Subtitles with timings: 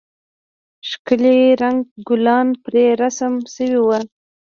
[0.89, 3.99] ښکلي رنگه گلان پرې رسم سوي وو.